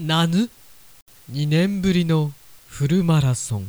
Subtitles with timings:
[0.00, 0.48] なぬ
[1.32, 2.30] ？2年ぶりの
[2.68, 3.66] フルマラソン。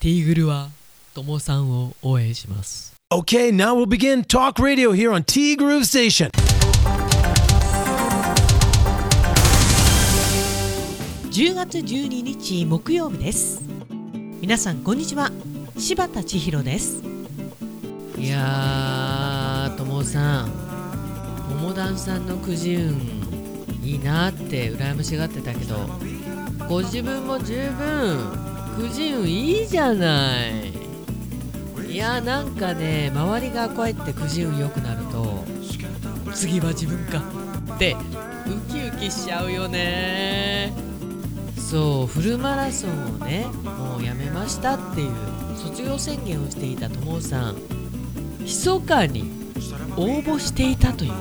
[0.00, 0.70] ティーグルは
[1.14, 2.96] ともさんを応援します。
[3.12, 6.32] Okay, now we'll begin talk radio here on T Groove Station.
[11.30, 13.62] 10月12日木曜日です。
[14.40, 15.30] 皆さんこんにちは。
[15.78, 17.04] 柴田千尋です。
[18.18, 20.52] いやーともさん。
[21.50, 23.19] 桃団さんのくじ運
[23.82, 25.88] いいなって羨ましがってたけど
[26.68, 30.70] ご自分も十分くじ運いいじゃない。
[31.88, 35.44] いやなんかね周りがこうやってくじ運良くなると
[36.32, 37.20] 次は自分か
[37.74, 37.96] って
[38.46, 40.72] ウキウキしちゃうよね。
[41.56, 45.10] そうフルマラソンをねもうやめましたっていう
[45.56, 47.56] 卒業宣言をしていたともさん
[48.40, 49.30] 密かに
[49.96, 51.16] 応募していたというね。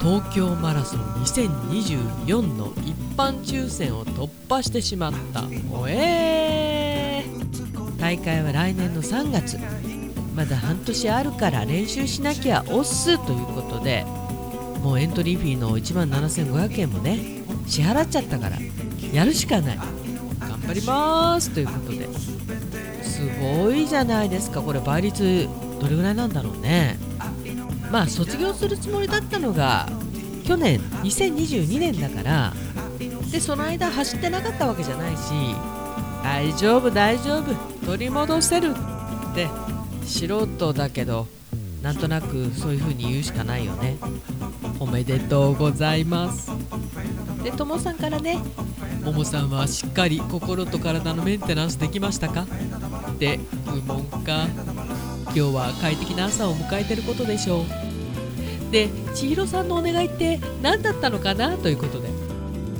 [0.00, 5.44] 東京マラソン2024の一般抽選を突破してしまった。
[5.70, 8.00] おえー。
[8.00, 9.58] 大会は来年の3月。
[10.34, 14.06] まだ半年あるから練習しなきゃおっすということで
[14.82, 18.56] もうエントリーフィーの1万7500円もね支払っちゃったから
[19.12, 19.76] やるしかない。
[19.76, 22.08] 頑張りますということで。
[23.02, 24.62] すごいじゃないですか。
[24.62, 25.46] これ倍率
[25.78, 26.98] どれぐらいなんだろうね。
[27.90, 29.88] まあ卒業するつもりだったのが
[30.50, 32.52] 去年2022年だから
[33.30, 35.20] でその間走ってなかったわけじゃないし
[36.24, 37.54] 大丈夫大丈夫
[37.86, 38.74] 取り戻せる
[39.30, 39.46] って
[40.04, 41.28] 素人だけど
[41.82, 43.96] なんとなくそういう風に言うしかないよね。
[44.80, 46.50] おめでとうございます。
[47.44, 48.40] でともさんからね
[49.04, 52.42] ももさんはしっかり心と体のメンテナンスできましたか？
[53.12, 53.38] って
[53.72, 54.48] 愚問か？
[55.26, 57.64] 今日は快適な朝を迎えてることでしょう。
[58.70, 61.56] で千尋さんのお願いって何だったのかな？
[61.56, 62.08] ということで。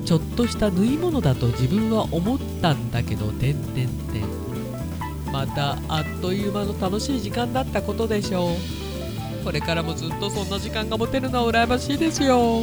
[0.04, 4.24] ちょっとした縫い物だと自分は思ったんだけどてんてんてん。
[5.32, 9.44] またあっという間の楽しい時間だったことでしょう。
[9.44, 12.62] これからもずっとそんな時間が持てるのは羨ましいですよ。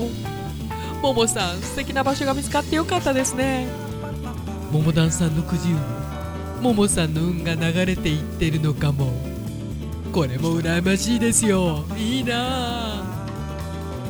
[1.01, 3.67] ももさん素敵な場所が見つかってよかったですね。
[4.71, 6.61] ももだんさんのくじ運。
[6.61, 9.13] ももさんの運が流れていってるのかも。
[10.11, 11.85] これも羨ましいですよ。
[11.97, 12.33] いいな
[12.83, 12.86] あ。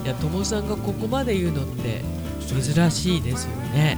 [0.07, 2.01] いやともさんがここまで言うのって
[2.47, 3.97] 珍しいですよね。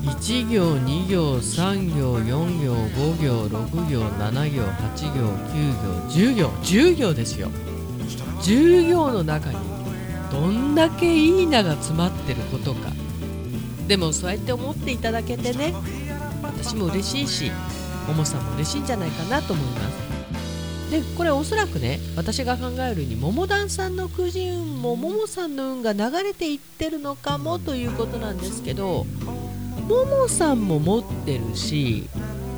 [0.00, 6.48] 1行2行3行4行5行6行7行8行9行10行。
[6.62, 7.50] 10行ですよ。
[8.40, 9.58] 10行の中に
[10.32, 12.90] どんだけいい名が詰まってることか。
[13.88, 15.74] でもそうやって思っていただけてね
[16.42, 17.52] 私も嬉しいし
[18.08, 20.09] ももさんも嬉しいんじゃないかなと思います。
[20.90, 29.06] でこれおそらくね私が考えるに桃団さんのくじ運もももさんの運が流れていってるのかもということなんですけど
[29.88, 32.08] ももさんも持ってるし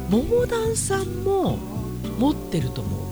[0.08, 1.58] 桃団さんも
[2.18, 3.02] 持ってると思う。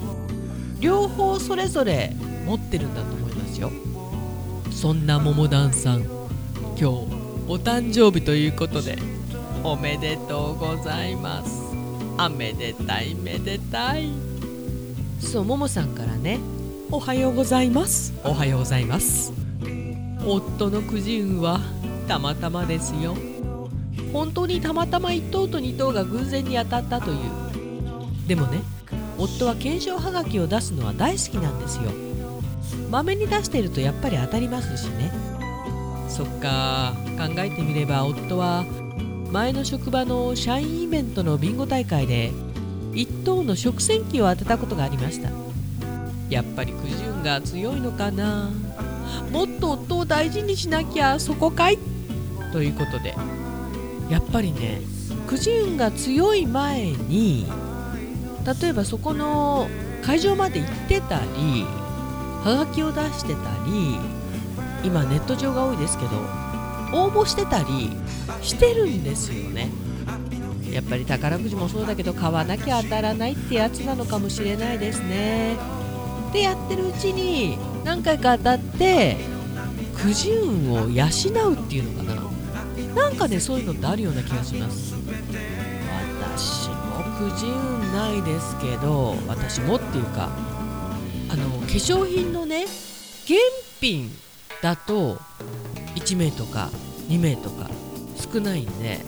[0.81, 2.15] 両方それぞれ
[2.47, 3.71] 持ってるんだと思いますよ。
[4.71, 8.97] そんな桃団さん今日お誕生日ということで
[9.63, 11.61] おめでとうございます。
[12.17, 14.30] あめでたいめでたい。
[15.21, 16.41] そうももさんからね。
[16.91, 18.13] おはようございます。
[18.25, 19.33] おはようございます。
[20.27, 21.61] 夫のくじ運は
[22.09, 23.15] たまたまですよ。
[24.13, 27.19] 本当にたまたま1等と2等が偶然に当たったという。
[28.27, 28.61] でもね
[29.19, 31.91] 夫は検証はがきを出すのは大好きなんですよ。
[32.91, 35.13] まめに出してるとやっぱり当たりますしね。
[36.09, 38.65] そっか考えてみれば夫は
[39.31, 42.33] 前の職場の社員イベントのビンゴ大会で
[42.93, 45.31] 1等の食洗機を当てたことがありました。
[46.29, 48.51] やっぱりくじ運が強いのかな？
[49.33, 51.79] もっと夫を大事にしなきゃそこかい？
[52.53, 53.15] ということで
[54.09, 54.81] やっぱりね
[55.27, 57.47] くじ運が強い前に
[58.63, 59.69] 例えばそこの
[60.03, 61.65] 会場まで行ってたり
[62.45, 63.99] はがきを出してたり
[64.83, 66.11] 今ネット上が多いですけど
[66.93, 67.93] 応募してたり
[68.43, 69.69] してるんですよね。
[70.73, 75.57] やっぱり宝くじもそうだけど買わなきゃ当たらないってやつなのかもしれないですね。
[76.33, 79.17] でやってるうちに何回か当たって
[79.97, 81.07] くじ運を養
[81.49, 82.31] うっていうのかな。
[82.95, 84.95] なんかねそういうのってあるような気がします。
[86.35, 87.03] 私も
[87.33, 90.31] くじ運ないですけど私もっていうか
[91.29, 92.67] あの化粧品のね
[93.27, 93.39] 原
[93.81, 94.11] 品
[94.63, 95.19] だと
[95.97, 96.71] 1名とか
[97.09, 97.69] 2名とか
[98.17, 99.01] 少ないんで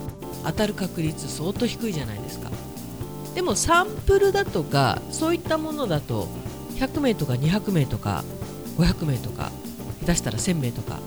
[0.45, 2.51] 当たる確率相当低いじゃないですか。
[3.35, 6.29] でもサンプルだとかそういったものだと
[6.77, 8.25] 100名とか200名とか
[8.77, 9.51] 500名とか
[10.05, 10.99] 出したら1000名とか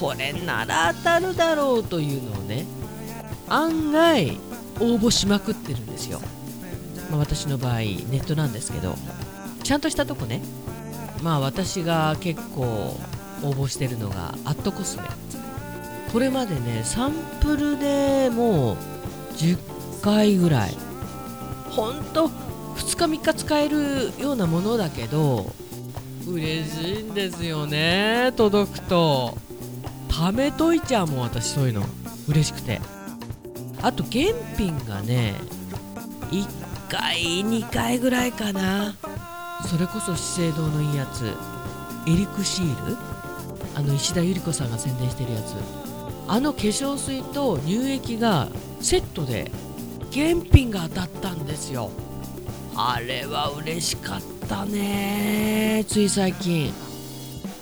[0.00, 2.66] これなら当たるだろうというのをね
[3.48, 4.38] 案外
[4.80, 6.20] 応募しまくってるんですよ、
[7.10, 8.96] まあ、私の場合ネットなんですけど
[9.62, 10.42] ちゃんとしたとこね。
[11.22, 12.62] まあ私が結構
[13.42, 15.04] 応募してるのがアットコスメ。
[16.12, 18.76] これまでねサンプルでもう
[19.34, 20.76] 10回ぐらい
[21.70, 22.28] ほんと
[22.76, 25.52] 2日3日使えるようなものだけど
[26.26, 29.36] 嬉しいんですよね届くと。
[30.08, 31.86] 貯めといちゃうもん私そういうの
[32.28, 32.80] 嬉しくて。
[33.82, 35.34] あと原品がね
[36.30, 36.46] 1
[36.90, 38.94] 回2回ぐらいかな。
[39.66, 41.24] それこそ資生堂のいいやつ。
[42.06, 42.96] エリクシール。
[43.74, 45.54] あの石田ゆり子さんが宣伝してるやつ。
[46.32, 48.46] あの化粧水と乳液が
[48.80, 49.50] セットで
[50.12, 51.90] 原品が当たったんですよ。
[52.76, 55.84] あれは嬉しかったね。
[55.88, 56.72] つい最近。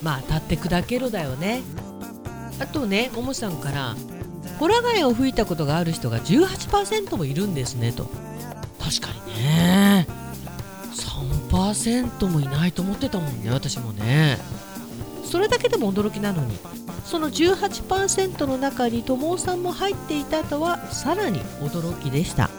[0.03, 1.63] まあ立って砕けろだよね。
[2.61, 3.97] あとねももさんから
[4.59, 8.11] ホラ貝を吹いたことがある人が18%もいるんですねと。
[8.79, 10.07] 確かにね。
[11.51, 14.37] 3%もいないと思ってたもんね私もね。
[15.25, 16.59] それだけでも驚きなのに。
[17.09, 22.51] その18%の中に友尾さんも入っていたとはさらに驚きでした。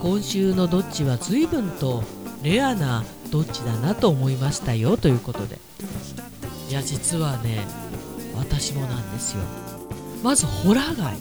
[0.00, 2.04] 今週のどっちは随分と
[2.44, 5.58] レアなどっちだなと思いましたよということで。
[6.70, 7.66] いや実はね
[8.36, 9.42] 私もなんですよ。
[10.22, 11.16] まずホラ貝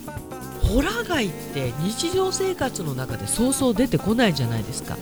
[0.61, 4.95] ホラ貝って日常生活の中でそうそう出てこないじゃないですか。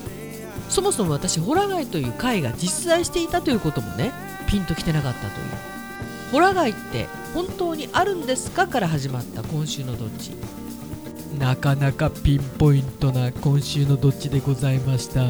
[0.70, 4.10] そもそも私ホラ貝という貝が実在していたということもね
[4.48, 5.81] ピンときてなかったという。
[6.32, 10.30] ホラ貝って本当にあるんですかから始まった今週のどっち。
[11.38, 15.26] なかなかピンポイントな今週のどっちでございました。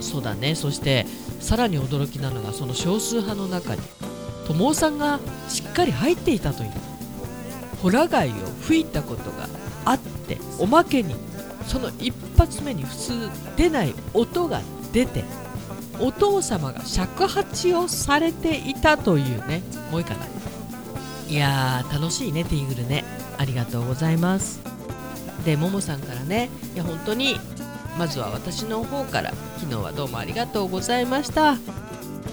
[0.00, 0.54] そうだね。
[0.54, 1.04] そして
[1.38, 3.82] さらに驚きなのがその少数派の中に
[4.46, 6.70] 友さんがしっかり入っていたという
[7.82, 8.32] ホラ貝を
[8.62, 9.48] 吹いたことが
[9.84, 11.14] あっておまけに
[11.66, 13.12] その一発目に普通
[13.56, 15.24] 出ない音が出て
[16.00, 19.62] お父様が尺八をされていたというね。
[19.90, 20.26] もういいかな
[21.28, 23.04] いやー楽しいねティーグルね。
[23.38, 24.60] ありがとうございます。
[25.44, 26.50] でももさんからね。
[26.74, 27.38] いや本当に
[27.98, 31.56] まずは私の方から昨日はどうもありがとうございました。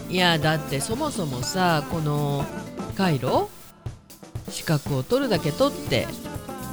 [0.09, 2.45] いやだってそもそもさこの
[2.97, 3.49] カイロ
[4.49, 6.07] 資格を取るだけ取って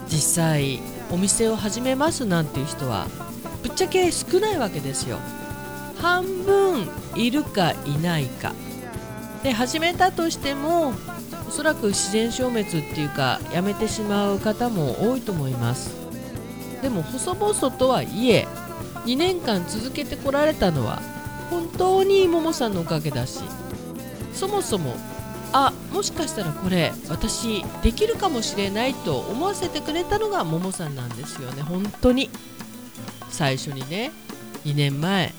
[0.09, 0.81] 実際
[1.13, 3.07] お店を始めますなんていう人は
[3.63, 5.19] ぶっちゃけ少ないわけですよ。
[6.01, 8.53] 半分いるかいないか。
[9.43, 10.93] で始めたとしても
[11.47, 15.95] おそらく自然消滅っていうかやめてしまう方も多いと思います。
[16.83, 18.47] でも細々とはいえ
[19.05, 21.01] 2年間続けてこられたのは
[21.51, 23.41] 本当にももさんのおかげだし
[24.35, 24.95] そもそも
[25.53, 31.63] あもしかしたらこれ私できるかもしれないと思わせてくれたのがももさんなんですよね。
[31.63, 32.31] 本当に。
[33.31, 34.11] 最初にね
[34.65, 35.33] 2年前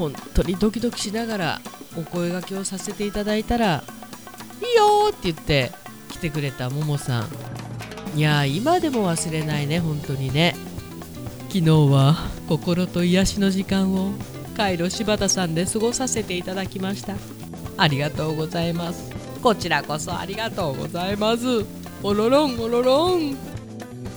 [0.00, 1.60] 本当にドキドキしながら
[1.94, 3.84] お声がけをさせていただいたら
[4.62, 5.72] 「いいよ!」って言って
[6.08, 8.18] 来てくれたももさん。
[8.18, 10.56] いや今でも忘れないね本当にね。
[11.48, 12.16] 昨日は
[12.48, 14.12] 心と癒しの時間を
[14.56, 17.14] カイロ柴田さんで過ごさせていただきました。
[17.76, 19.10] ありがとうございます。
[19.42, 21.44] こちらこそありがとうございます。
[22.02, 23.36] おろろんおろろん。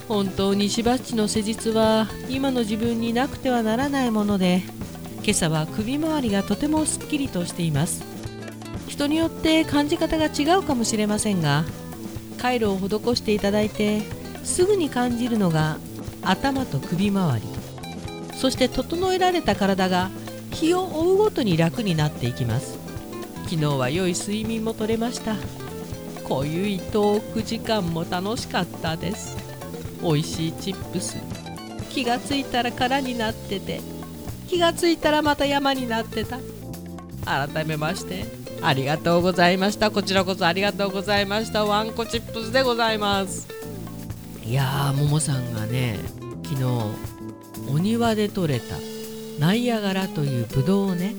[0.08, 4.64] 本当にしばっちの施術は今の自分になくてはならないもので
[5.24, 8.04] 今朝は首周りがとてもすっきりとしています。
[8.90, 11.64] 人によって感じ方が違うかもしれませんが
[12.38, 14.02] 回路を施していただいて
[14.44, 15.78] すぐに感じるのが
[16.22, 17.48] 頭と首周り。
[18.36, 20.12] そして整えられた体が
[20.52, 22.78] 日を追うごとに楽になっていきます。
[23.46, 25.38] 昨日は良い睡眠も取れました。
[26.26, 29.38] 濃ゆいトーク時間も楽しかったです。
[30.02, 31.16] 美味しいチップス。
[31.90, 33.80] 気がついたら空になってて
[34.54, 36.38] 気がついたらまた山になってた。
[37.26, 38.26] 改めまして
[38.62, 39.90] ありがとうございました。
[39.90, 41.66] こちらこそありがとうございました。
[41.66, 43.48] ワンコチップスでございます。
[44.46, 45.98] いやーももさんがね
[46.44, 46.64] 昨日
[47.68, 48.76] お庭で採れた
[49.40, 51.16] ナイアガラというブドウをね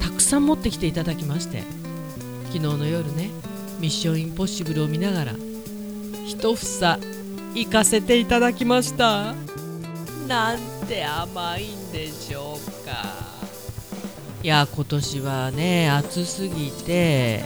[0.00, 1.64] たくさん持ってきていただきまして
[2.46, 3.28] 昨日の夜ね
[3.80, 5.32] ミッションインポッシブルを見ながら
[6.24, 6.98] 一房
[7.54, 9.34] 行かせていただきました。
[10.30, 12.92] なんて甘いんでしょうか。
[14.44, 17.44] いや今年はね暑すぎて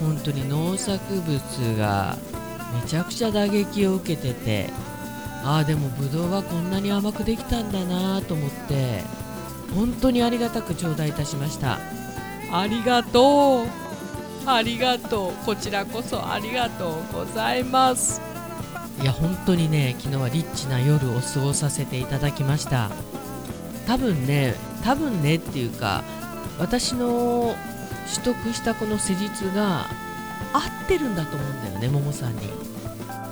[0.00, 1.38] 本当に農作物
[1.76, 2.16] が
[2.82, 4.70] めちゃくちゃ打撃を受けてて
[5.44, 9.02] ああでもブドウはこんなに甘くできたんだなと思って
[9.74, 11.78] 本当にありがたく頂戴いたしました。
[12.50, 13.68] ありがとう。
[14.46, 15.32] ありがとう。
[15.44, 18.33] こちらこそありがとうございます
[19.02, 22.90] いや本当にね昨日はリッチな夜を過ごさせていただきました。
[23.86, 26.02] 多分ね多分ねっていうか
[26.58, 27.54] 私の
[28.14, 29.86] 取得したこの施術が
[30.52, 32.46] 合ってるんだと思うんだよねももさんに、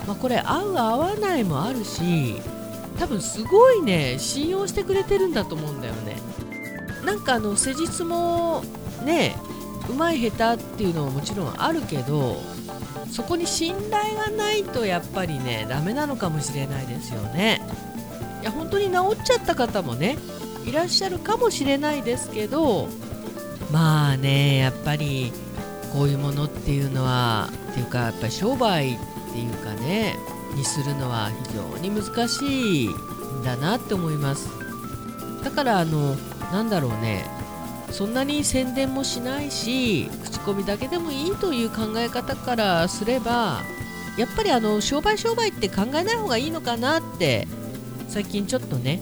[0.07, 2.37] まあ、これ合う合わないもあるし
[2.99, 6.17] 多分すごいね信用してくれてるんだと思うんだよね。
[7.05, 8.63] なんかあの施術も
[9.05, 9.37] ね
[9.89, 12.37] うまい下手っていうのはもちろんあるけど
[13.13, 17.61] そこに信頼がないとやっぱりねダメなのかもしれないですよね。
[18.41, 20.17] いや本当に治っちゃった方もね
[20.65, 22.89] いらっしゃるかもしれないですけど
[23.71, 25.33] まあねやっぱり
[25.93, 28.99] こういうものっていうのはっていうかやっぱり商売っ
[29.33, 30.17] ていうかね
[30.57, 34.49] にするのは非常に難しいんだなって思います。
[35.45, 36.15] だからあの
[36.53, 37.27] なんだろうね
[37.93, 43.61] そんなに宣伝もしないし口コミだけでもいいという考え方からすれば
[44.19, 47.47] やっぱりあの商売商売って考えない方がいいのかなって
[48.09, 49.01] 最近ちょっとね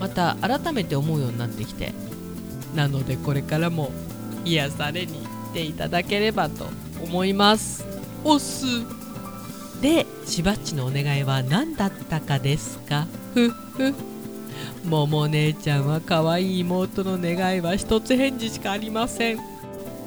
[0.00, 1.92] また改めて思うようになってきて。
[2.74, 3.90] なのでこれからも
[4.44, 6.66] 癒されに行っていただければと
[7.02, 7.82] 思います。
[8.24, 8.66] おす。
[9.80, 13.06] でしばっちのお願いは何だったかですか？
[13.32, 13.94] ふっふ
[14.84, 19.40] もも姉ちゃんは可愛い妹の願いは一つ返事しかありません。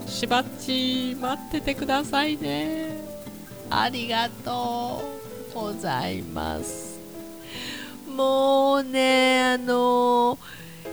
[0.07, 2.97] しばっち待っててくださいね。
[3.69, 5.01] ありがと
[5.51, 6.99] うございます。
[8.07, 10.37] もうねあの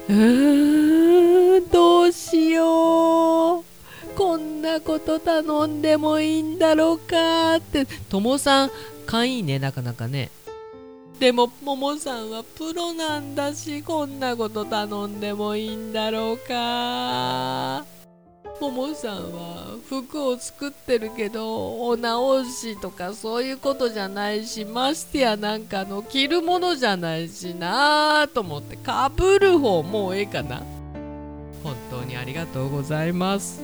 [0.08, 3.64] うーんどうしよう。
[4.16, 7.86] こんなこと頼んでもいいんだろうかって。
[7.86, 8.70] ともさん
[9.06, 10.30] 勘いいねなかなかね。
[11.18, 17.84] でもももさんはプロなんだしこんなこと頼んでもいいんだろうか。
[18.60, 30.62] ももさんは服を作ってるけどお直しとかそういうことじゃないしましてやなんかの着るものじゃないしなぁと思ってかぶる方もうええかな。
[31.64, 33.60] 本当にありがとうございます。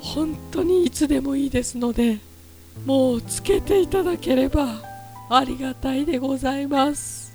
[0.00, 2.18] 本当にいつでもいいですので
[2.84, 4.91] もうつけていただければ。
[5.34, 7.34] ありがたいでございます。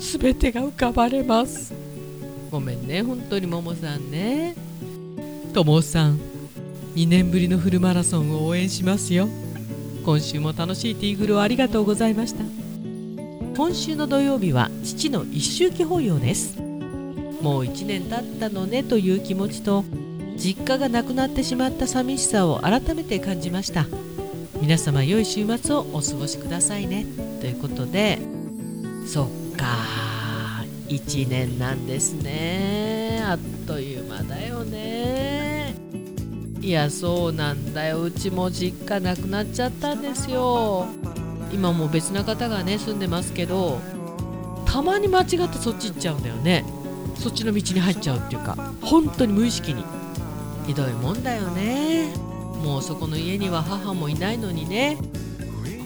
[0.00, 1.74] すべてが浮かばれます。
[2.50, 4.54] ごめんね本当にももさんね。
[5.52, 6.18] ともさん
[6.94, 9.28] 2年ぶりのフルマラソンを応援しますよ。
[10.02, 12.42] 今週も楽しいティーグルをありがとうございました。
[13.54, 16.58] 今週の土曜日は父の一周忌法要です。
[17.42, 19.84] もう1年経ったのねという気持ちと
[20.38, 23.84] 実家がなくなってしまった寂しさを改めて感じました。
[24.60, 27.06] 皆様良い週末をお過ごしくださいね。
[27.40, 28.18] ということで
[29.06, 29.66] そっか
[30.88, 33.22] 1年なんですね。
[33.24, 35.74] あっという間だよね。
[36.60, 38.02] いやそうなんだよ。
[38.02, 40.86] うちも実家なくなっちゃったんですよ。
[41.52, 43.80] 今も別な方がね住んでますけど
[44.64, 46.64] たまに間違ってそっち行っちゃうんだよね。
[47.16, 49.84] そっちの道に入っちゃうっていうか本当に無意識に。
[50.66, 52.25] ひどいもんだよね。
[52.62, 54.98] もうそこの家には母もいないのにね。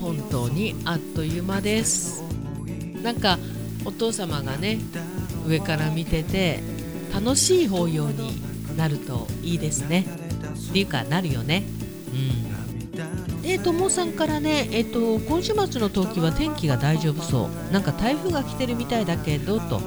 [0.00, 2.23] 本当にあっという間です。
[3.03, 3.39] なんか
[3.85, 4.79] お父様がね
[5.47, 6.61] 上から見てて
[7.12, 8.41] 楽しい法要に
[8.77, 10.07] なるといいですね。
[10.71, 11.65] っていうかなるよね。
[12.15, 13.43] うん。
[13.43, 17.73] でともさんからねえっと今週末の冬季は天気が大丈夫そう。
[17.73, 19.81] なんか台風が来てるみたいだけどと。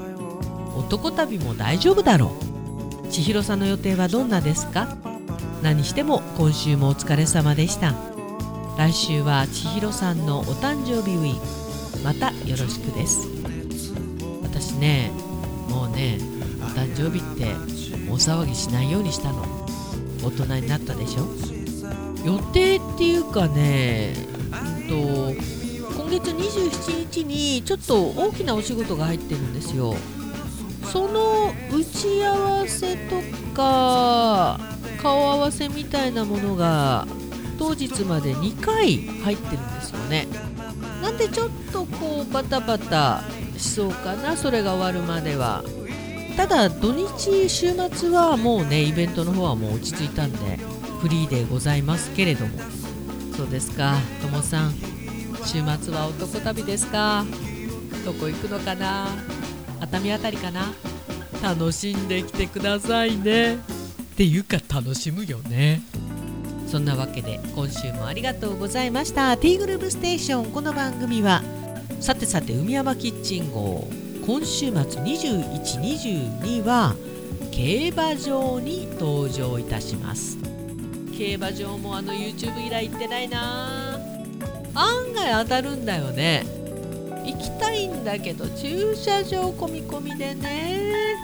[0.76, 2.32] 男旅も大丈夫だろ
[3.04, 3.08] う。
[3.08, 4.98] 千尋さんの予定はどんなですか？
[5.64, 7.94] 何しても今週もお疲れ様でした。
[8.78, 12.04] 来週は千尋さんのお誕生日ウィーク。
[12.04, 13.30] またよろしくです。
[14.42, 15.10] 私ね
[15.70, 16.18] もうね
[16.60, 17.46] お誕生日って
[18.12, 19.46] 大騒ぎしないようにしたの。
[20.22, 21.30] 大人になったでしょ。
[22.26, 24.16] 予定っていうかね、
[24.52, 24.96] うんと、
[25.96, 29.96] 今月27日にちょっと大きなお仕事が入ってるんですよ。
[30.92, 33.22] その打ち合わせと
[33.56, 34.73] か
[35.04, 37.06] 顔合わせみたいなものが
[37.60, 40.28] 当日まで2回入ってるんですよね。
[41.02, 43.22] なんでちょっとこうバタバタ
[43.58, 45.64] しそうかなそれが終わるまでは。
[46.38, 50.38] ただ土日週末はもうねイベントの方はもう落ち着いたんで
[51.02, 52.58] フリーでございますけれども。
[53.36, 54.74] そうですかともさん。
[55.46, 57.26] 週末は男旅ですか？
[58.06, 59.10] どこ行くのかな？
[59.82, 60.74] 熱海あたりかな？
[61.42, 63.58] 楽しんできてくださいね。
[64.14, 65.82] っていうか楽しむよね。
[66.68, 69.36] そんなわけで今週もありがとうございました。
[69.38, 70.46] T グループステーション。
[70.52, 71.42] この番組は
[72.00, 73.88] さてさて海山キッチン号。
[74.24, 76.96] 今週末2122は
[77.52, 80.38] 競馬場に登場いたします。
[81.18, 84.00] 競馬場もあの YouTube 以来行ってないな。
[84.76, 86.46] 案外当たるんだよね。
[87.26, 91.18] 行きたいんだけど駐車場込み込みでね。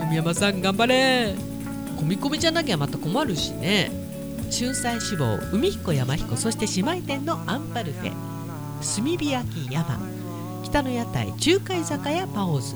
[0.00, 1.49] 海山さん頑張れ
[2.00, 3.90] 込み込みじゃなきゃまた困るしね。
[4.50, 8.12] 春菜志望海彦山彦そして姉妹店のアンパルフェ。
[8.80, 10.00] 炭火焼き山。
[10.64, 12.74] 北の屋台中華居酒屋パオーズ。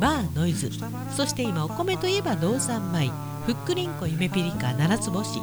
[0.00, 0.70] バーノイズ。
[1.16, 3.10] そして今お米といえば道産米。
[3.46, 5.40] ふっくりんこ夢ピリカ七つ星。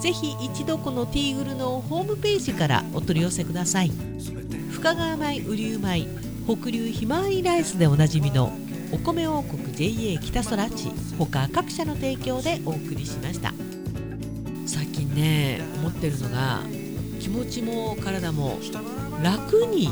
[0.00, 3.92] ぜひ一度このティーグルのホームページからお取り寄せください。
[4.70, 6.06] 深川米雨竜米
[6.46, 8.52] 北流ひまわりライスでおなじみの
[8.92, 13.52] お米王国 JA 北空地他各社の提供でお送りしました。
[14.66, 16.60] 最近ね思ってるのが
[17.20, 18.58] 気持ちも体も
[19.22, 19.88] 楽に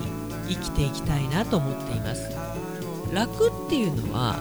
[0.49, 2.31] 生きていきたいなと思っています。
[3.13, 4.37] 楽っていうのは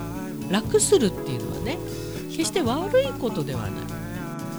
[0.50, 1.78] 楽するっていうのはね
[2.30, 3.72] 決して悪いことではない。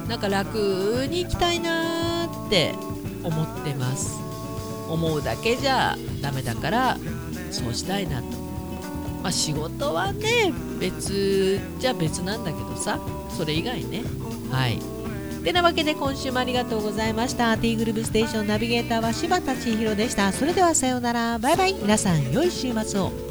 [0.08, 2.74] なんか楽に生きたいなーって
[3.22, 4.18] 思ってます。
[4.88, 6.98] 思うだけじゃダメだから
[7.50, 8.43] そうしたいなと。
[9.24, 13.00] まあ仕事はね別じゃ別なんだけどさ
[13.30, 14.04] それ以外ね。
[14.50, 14.78] はい。
[15.42, 17.56] てなわけで今週もありがとうございました。
[17.56, 20.30] ティーグループステーションナビゲーターは柴田千尋でした。
[20.32, 21.38] それではさようなら。
[21.38, 21.74] バイバイ。
[21.74, 23.23] 皆さん良い週末を。